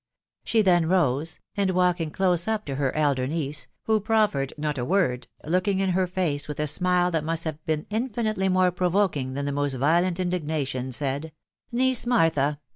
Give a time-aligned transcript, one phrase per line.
[0.43, 4.83] She then rose, and walking close up to her elder niece, who proffered not a
[4.83, 9.35] word, looking in her face with a smile that must have been infinitely more provoking
[9.35, 11.31] than the most violent indignation, said,"
[11.71, 12.59] Niece Martha